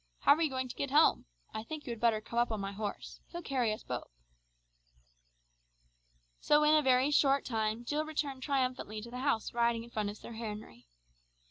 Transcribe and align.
How 0.21 0.33
are 0.33 0.41
you 0.41 0.49
going 0.49 0.67
to 0.67 0.75
get 0.75 0.89
home? 0.89 1.27
I 1.53 1.61
think 1.61 1.85
you 1.85 1.91
had 1.91 1.99
better 1.99 2.21
come 2.21 2.39
up 2.39 2.51
on 2.51 2.59
my 2.59 2.71
horse. 2.71 3.19
He'll 3.27 3.43
carry 3.43 3.71
us 3.71 3.83
both." 3.83 4.09
So 6.39 6.63
in 6.63 6.73
a 6.73 6.81
very 6.81 7.11
short 7.11 7.45
time 7.45 7.85
Jill 7.85 8.03
returned 8.03 8.41
triumphantly 8.41 8.99
to 9.03 9.11
the 9.11 9.19
house 9.19 9.53
riding 9.53 9.83
in 9.83 9.91
front 9.91 10.09
of 10.09 10.17
Sir 10.17 10.31
Henry. 10.31 10.87